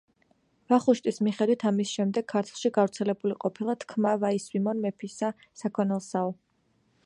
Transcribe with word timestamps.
ვახუშტის 0.71 1.19
მიხედვით, 1.25 1.65
ამის 1.71 1.91
შემდეგ 1.97 2.25
ქართლში 2.33 2.71
გავრცელებული 2.79 3.37
ყოფილა 3.45 3.77
თქმა: 3.85 4.17
„ვაი 4.25 4.43
სვიმონ 4.47 4.83
მეფისა 4.87 5.33
საქონელსაო“. 5.63 6.33